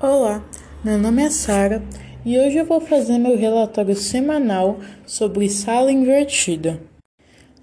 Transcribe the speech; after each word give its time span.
Olá, 0.00 0.44
meu 0.84 0.96
nome 0.96 1.24
é 1.24 1.28
Sara 1.28 1.82
e 2.24 2.38
hoje 2.38 2.56
eu 2.56 2.64
vou 2.64 2.80
fazer 2.80 3.18
meu 3.18 3.36
relatório 3.36 3.96
semanal 3.96 4.78
sobre 5.04 5.48
sala 5.48 5.90
invertida. 5.90 6.80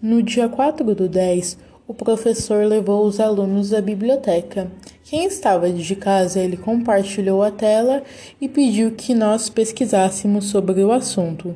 No 0.02 0.22
dia 0.22 0.50
4 0.50 0.94
do 0.94 1.08
10, 1.08 1.58
o 1.88 1.94
professor 1.94 2.66
levou 2.66 3.06
os 3.06 3.22
alunos 3.22 3.74
à 3.74 3.80
biblioteca. 3.80 4.70
Quem 5.06 5.24
estava 5.24 5.70
de 5.70 5.96
casa, 5.96 6.42
ele 6.42 6.58
compartilhou 6.58 7.42
a 7.42 7.52
tela 7.52 8.04
e 8.42 8.50
pediu 8.50 8.92
que 8.92 9.16
nós 9.16 9.50
pesquisássemos 9.50 10.48
sobre 10.48 10.84
o 10.84 10.92
assunto. 10.92 11.56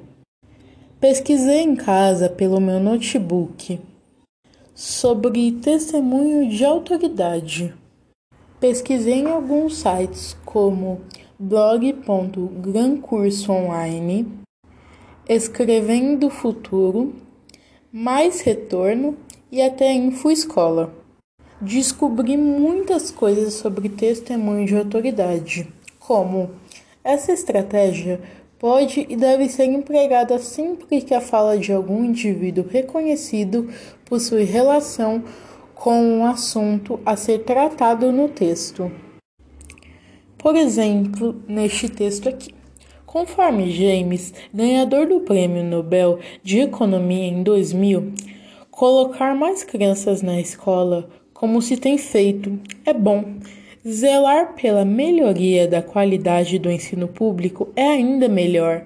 Pesquisei 0.97 1.59
em 1.59 1.75
casa 1.75 2.29
pelo 2.29 2.61
meu 2.61 2.79
notebook 2.79 3.81
sobre 4.73 5.51
testemunho 5.51 6.47
de 6.47 6.63
autoridade. 6.63 7.73
Pesquisei 8.59 9.21
em 9.21 9.27
alguns 9.27 9.77
sites 9.77 10.35
como 10.43 10.99
blog.grancursoonline, 11.39 14.27
Escrevendo 15.29 16.29
Futuro, 16.29 17.15
Mais 17.89 18.41
Retorno 18.41 19.15
e 19.49 19.61
até 19.61 19.93
InfoEscola. 19.93 20.93
Descobri 21.61 22.35
muitas 22.35 23.11
coisas 23.11 23.53
sobre 23.53 23.87
testemunho 23.87 24.65
de 24.65 24.75
autoridade, 24.75 25.65
como 25.97 26.49
essa 27.01 27.31
estratégia 27.31 28.19
pode 28.59 29.05
e 29.07 29.15
deve 29.15 29.47
ser 29.47 29.67
empregada 29.67 30.37
sempre 30.37 30.99
que 30.99 31.13
a 31.13 31.21
fala 31.21 31.57
de 31.57 31.71
algum 31.71 32.03
indivíduo 32.03 32.65
reconhecido 32.69 33.69
possui 34.03 34.43
relação 34.43 35.23
com 35.79 36.01
um 36.01 36.25
assunto 36.25 36.99
a 37.05 37.15
ser 37.15 37.39
tratado 37.45 38.11
no 38.11 38.27
texto. 38.27 38.91
Por 40.37 40.57
exemplo, 40.57 41.41
neste 41.47 41.87
texto 41.87 42.27
aqui. 42.27 42.53
Conforme 43.05 43.71
James, 43.71 44.33
ganhador 44.53 45.07
do 45.07 45.21
Prêmio 45.21 45.63
Nobel 45.63 46.19
de 46.43 46.59
Economia 46.59 47.23
em 47.23 47.41
2000, 47.41 48.11
colocar 48.69 49.33
mais 49.33 49.63
crianças 49.63 50.21
na 50.21 50.39
escola, 50.39 51.09
como 51.33 51.61
se 51.61 51.77
tem 51.77 51.97
feito, 51.97 52.59
é 52.85 52.93
bom. 52.93 53.35
Zelar 53.87 54.55
pela 54.55 54.83
melhoria 54.83 55.65
da 55.65 55.81
qualidade 55.81 56.59
do 56.59 56.69
ensino 56.69 57.07
público 57.07 57.69
é 57.73 57.87
ainda 57.87 58.27
melhor. 58.27 58.85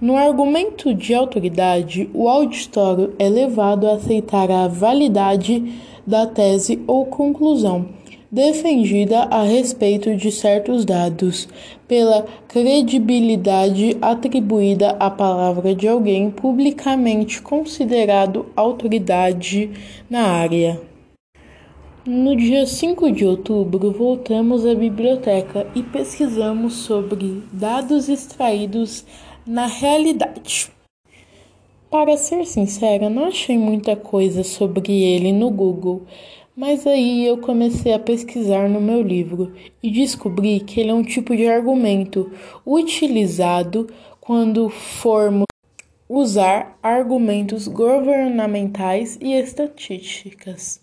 No 0.00 0.16
argumento 0.16 0.94
de 0.94 1.14
autoridade, 1.14 2.08
o 2.14 2.26
auditório 2.26 3.12
é 3.18 3.28
levado 3.28 3.86
a 3.86 3.94
aceitar 3.94 4.50
a 4.50 4.66
validade 4.66 5.74
da 6.06 6.26
tese 6.26 6.82
ou 6.86 7.04
conclusão 7.04 8.00
defendida 8.32 9.22
a 9.24 9.42
respeito 9.42 10.14
de 10.14 10.30
certos 10.30 10.84
dados, 10.84 11.48
pela 11.88 12.24
credibilidade 12.46 13.96
atribuída 14.00 14.96
à 15.00 15.10
palavra 15.10 15.74
de 15.74 15.88
alguém 15.88 16.30
publicamente 16.30 17.42
considerado 17.42 18.46
autoridade 18.54 19.70
na 20.08 20.22
área. 20.22 20.80
No 22.06 22.34
dia 22.34 22.66
5 22.66 23.12
de 23.12 23.26
outubro, 23.26 23.90
voltamos 23.90 24.64
à 24.64 24.74
biblioteca 24.74 25.66
e 25.74 25.82
pesquisamos 25.82 26.74
sobre 26.74 27.42
dados 27.52 28.08
extraídos 28.08 29.04
na 29.46 29.66
realidade. 29.66 30.70
Para 31.90 32.16
ser 32.16 32.46
sincera, 32.46 33.10
não 33.10 33.24
achei 33.24 33.58
muita 33.58 33.96
coisa 33.96 34.44
sobre 34.44 35.02
ele 35.02 35.32
no 35.32 35.50
Google, 35.50 36.02
mas 36.54 36.86
aí 36.86 37.26
eu 37.26 37.38
comecei 37.38 37.92
a 37.92 37.98
pesquisar 37.98 38.68
no 38.68 38.80
meu 38.80 39.02
livro 39.02 39.52
e 39.82 39.90
descobri 39.90 40.60
que 40.60 40.80
ele 40.80 40.90
é 40.90 40.94
um 40.94 41.02
tipo 41.02 41.34
de 41.34 41.46
argumento 41.46 42.30
utilizado 42.66 43.88
quando 44.20 44.68
formos 44.68 45.46
usar 46.08 46.78
argumentos 46.82 47.66
governamentais 47.66 49.16
e 49.20 49.32
estatísticas. 49.32 50.80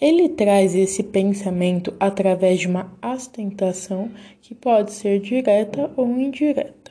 Ele 0.00 0.28
traz 0.28 0.74
esse 0.74 1.02
pensamento 1.02 1.94
através 1.98 2.60
de 2.60 2.66
uma 2.66 2.92
ostentação 3.02 4.10
que 4.42 4.54
pode 4.54 4.92
ser 4.92 5.20
direta 5.20 5.90
ou 5.96 6.06
indireta. 6.18 6.85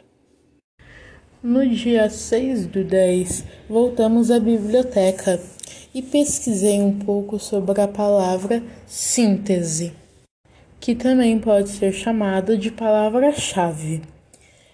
No 1.47 1.63
dia 1.63 2.09
6 2.09 2.65
do 2.65 2.83
10, 2.83 3.45
voltamos 3.69 4.31
à 4.31 4.39
biblioteca 4.39 5.39
e 5.93 6.01
pesquisei 6.01 6.81
um 6.81 6.97
pouco 6.97 7.37
sobre 7.37 7.79
a 7.79 7.87
palavra 7.87 8.63
síntese, 8.87 9.93
que 10.79 10.95
também 10.95 11.37
pode 11.37 11.69
ser 11.69 11.93
chamada 11.93 12.57
de 12.57 12.71
palavra-chave. 12.71 14.01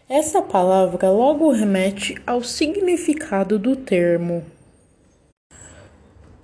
Essa 0.08 0.42
palavra 0.42 1.10
logo 1.10 1.52
remete 1.52 2.16
ao 2.26 2.42
significado 2.42 3.60
do 3.60 3.76
termo. 3.76 4.42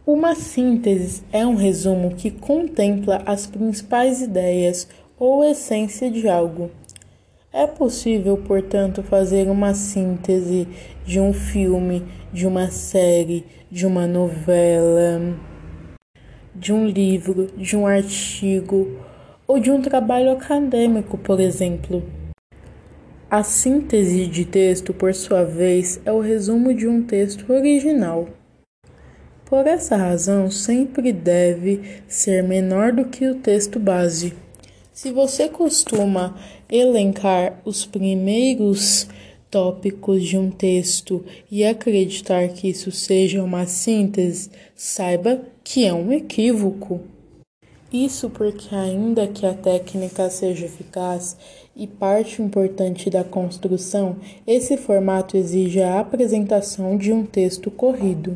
Uma 0.06 0.36
síntese 0.36 1.24
é 1.32 1.48
um 1.48 1.56
resumo 1.56 2.16
que 2.16 2.32
contempla 2.32 3.24
as 3.26 3.48
principais 3.48 4.22
ideias 4.22 4.90
ou 5.18 5.42
essência 5.42 6.12
de 6.12 6.28
algo 6.28 6.70
é 7.52 7.66
possível, 7.66 8.38
portanto, 8.38 9.02
fazer 9.02 9.50
uma 9.50 9.74
síntese 9.74 10.68
de 11.06 11.20
um 11.20 11.34
filme, 11.34 12.04
de 12.32 12.46
uma 12.46 12.70
série, 12.70 13.46
de 13.72 13.86
uma 13.86 14.06
novela, 14.06 15.36
de 16.54 16.74
um 16.74 16.86
livro, 16.86 17.48
de 17.58 17.76
um 17.76 17.88
artigo 17.88 18.98
ou 19.48 19.60
de 19.60 19.72
um 19.72 19.82
trabalho 19.82 20.32
acadêmico, 20.32 21.18
por 21.18 21.40
exemplo. 21.40 22.04
A 23.30 23.44
síntese 23.44 24.28
de 24.28 24.46
texto, 24.46 24.94
por 24.94 25.14
sua 25.14 25.44
vez, 25.44 26.00
é 26.06 26.12
o 26.12 26.20
resumo 26.20 26.74
de 26.74 26.88
um 26.88 27.04
texto 27.04 27.52
original. 27.52 28.28
Por 29.46 29.66
essa 29.66 29.96
razão, 29.96 30.52
sempre 30.52 31.14
deve 31.14 32.02
ser 32.08 32.44
menor 32.44 32.92
do 32.92 33.06
que 33.06 33.26
o 33.28 33.36
texto 33.36 33.80
base. 33.80 34.34
Se 34.98 35.12
você 35.12 35.48
costuma 35.48 36.36
elencar 36.68 37.62
os 37.64 37.86
primeiros 37.86 39.08
tópicos 39.48 40.24
de 40.24 40.40
um 40.40 40.50
texto 40.50 41.24
e 41.52 41.64
acreditar 41.64 42.48
que 42.48 42.68
isso 42.68 42.92
seja 42.92 43.44
uma 43.44 43.68
síntese, 43.68 44.50
saiba 44.76 45.44
que 45.64 45.86
é 45.86 45.94
um 45.94 46.12
equívoco. 46.12 47.02
Isso 47.94 48.28
porque, 48.28 48.74
ainda 48.74 49.28
que 49.28 49.46
a 49.46 49.54
técnica 49.54 50.32
seja 50.32 50.66
eficaz 50.66 51.38
e 51.76 51.86
parte 51.86 52.42
importante 52.42 53.08
da 53.08 53.24
construção, 53.24 54.16
esse 54.48 54.78
formato 54.78 55.38
exige 55.38 55.80
a 55.80 56.00
apresentação 56.00 56.98
de 56.98 57.14
um 57.14 57.24
texto 57.24 57.70
corrido. 57.70 58.36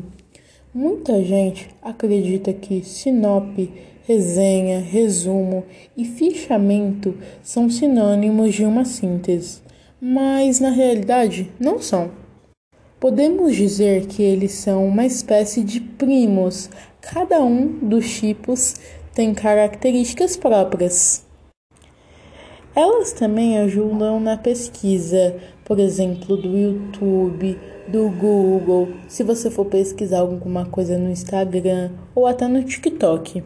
Muita 0.74 1.22
gente 1.22 1.68
acredita 1.82 2.50
que 2.50 2.82
sinope 2.82 3.70
resenha, 4.06 4.80
resumo 4.80 5.64
e 5.94 6.02
fichamento 6.06 7.14
são 7.42 7.68
sinônimos 7.68 8.54
de 8.54 8.64
uma 8.64 8.86
síntese, 8.86 9.60
mas 10.00 10.60
na 10.60 10.70
realidade 10.70 11.50
não 11.60 11.78
são. 11.78 12.10
Podemos 12.98 13.54
dizer 13.54 14.06
que 14.06 14.22
eles 14.22 14.52
são 14.52 14.86
uma 14.86 15.04
espécie 15.04 15.62
de 15.62 15.78
primos, 15.78 16.70
cada 17.02 17.42
um 17.42 17.66
dos 17.66 18.10
tipos 18.18 18.76
tem 19.14 19.34
características 19.34 20.38
próprias. 20.38 21.26
Elas 22.74 23.12
também 23.12 23.58
ajudam 23.58 24.18
na 24.18 24.38
pesquisa, 24.38 25.36
por 25.62 25.78
exemplo, 25.78 26.38
do 26.38 26.56
YouTube, 26.56 27.58
do 27.86 28.08
Google, 28.08 28.88
se 29.06 29.22
você 29.22 29.50
for 29.50 29.66
pesquisar 29.66 30.20
alguma 30.20 30.64
coisa 30.64 30.96
no 30.96 31.10
Instagram 31.10 31.90
ou 32.14 32.26
até 32.26 32.48
no 32.48 32.64
TikTok. 32.64 33.44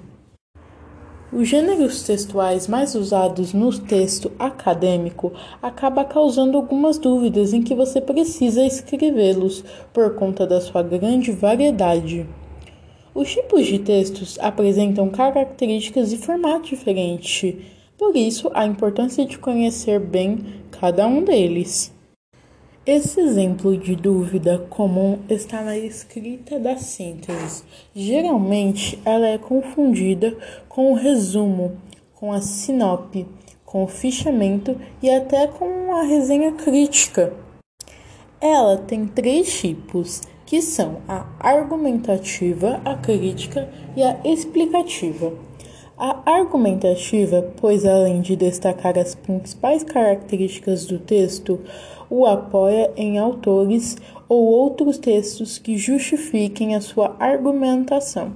Os 1.32 1.48
gêneros 1.48 2.04
textuais 2.04 2.68
mais 2.68 2.94
usados 2.94 3.52
no 3.52 3.76
texto 3.76 4.30
acadêmico 4.38 5.32
acaba 5.60 6.04
causando 6.04 6.56
algumas 6.56 6.96
dúvidas 6.96 7.52
em 7.52 7.62
que 7.62 7.74
você 7.74 8.00
precisa 8.00 8.64
escrevê-los 8.64 9.64
por 9.92 10.14
conta 10.14 10.46
da 10.46 10.60
sua 10.60 10.84
grande 10.84 11.32
variedade. 11.32 12.28
Os 13.12 13.32
tipos 13.32 13.66
de 13.66 13.80
textos 13.80 14.38
apresentam 14.40 15.08
características 15.08 16.12
e 16.12 16.16
formato 16.16 16.68
diferente, 16.68 17.75
por 17.98 18.16
isso 18.16 18.50
a 18.54 18.66
importância 18.66 19.24
de 19.24 19.38
conhecer 19.38 19.98
bem 19.98 20.62
cada 20.70 21.06
um 21.06 21.24
deles. 21.24 21.92
Esse 22.84 23.20
exemplo 23.20 23.76
de 23.76 23.96
dúvida 23.96 24.64
comum 24.70 25.18
está 25.28 25.60
na 25.62 25.76
escrita 25.76 26.56
da 26.58 26.76
síntese. 26.76 27.64
Geralmente, 27.92 28.96
ela 29.04 29.26
é 29.26 29.38
confundida 29.38 30.36
com 30.68 30.92
o 30.92 30.94
resumo, 30.94 31.76
com 32.14 32.32
a 32.32 32.40
sinope, 32.40 33.26
com 33.64 33.82
o 33.82 33.88
fichamento 33.88 34.80
e 35.02 35.10
até 35.10 35.48
com 35.48 35.92
a 35.96 36.02
resenha 36.02 36.52
crítica. 36.52 37.32
Ela 38.40 38.76
tem 38.76 39.06
três 39.06 39.52
tipos, 39.58 40.22
que 40.46 40.62
são 40.62 40.98
a 41.08 41.26
argumentativa, 41.40 42.80
a 42.84 42.94
crítica 42.94 43.68
e 43.96 44.02
a 44.04 44.20
explicativa. 44.24 45.32
A 45.98 46.20
argumentativa, 46.30 47.54
pois 47.58 47.86
além 47.86 48.20
de 48.20 48.36
destacar 48.36 48.98
as 48.98 49.14
principais 49.14 49.82
características 49.82 50.84
do 50.84 50.98
texto, 50.98 51.58
o 52.10 52.26
apoia 52.26 52.92
em 52.98 53.18
autores 53.18 53.96
ou 54.28 54.44
outros 54.44 54.98
textos 54.98 55.56
que 55.56 55.78
justifiquem 55.78 56.74
a 56.74 56.82
sua 56.82 57.16
argumentação. 57.18 58.32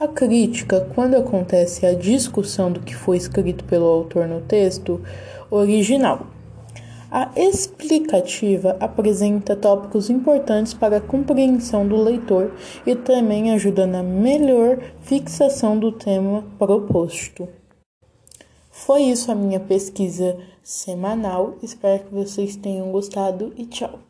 A 0.00 0.08
crítica, 0.08 0.88
quando 0.94 1.16
acontece 1.16 1.84
a 1.84 1.92
discussão 1.92 2.72
do 2.72 2.80
que 2.80 2.94
foi 2.94 3.18
escrito 3.18 3.64
pelo 3.64 3.84
autor 3.84 4.26
no 4.26 4.40
texto 4.40 5.02
original. 5.50 6.26
A 7.10 7.30
explicativa 7.36 8.76
apresenta 8.80 9.54
tópicos 9.54 10.10
importantes 10.10 10.74
para 10.74 10.96
a 10.96 11.00
compreensão 11.00 11.86
do 11.86 11.96
leitor 11.96 12.52
e 12.84 12.96
também 12.96 13.52
ajuda 13.52 13.86
na 13.86 14.02
melhor 14.02 14.78
fixação 15.02 15.78
do 15.78 15.92
tema 15.92 16.44
proposto. 16.58 17.48
Foi 18.72 19.02
isso 19.02 19.30
a 19.30 19.34
minha 19.34 19.60
pesquisa 19.60 20.36
semanal. 20.62 21.56
Espero 21.62 22.04
que 22.04 22.14
vocês 22.14 22.56
tenham 22.56 22.90
gostado 22.90 23.52
e 23.56 23.66
tchau. 23.66 24.00